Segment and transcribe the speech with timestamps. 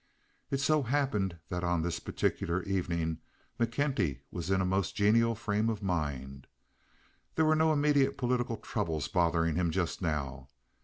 [0.49, 3.19] It so happened that on this particular evening
[3.59, 6.47] McKenty was in a most genial frame of mind.
[7.35, 10.47] There were no immediate political troubles bothering him just now.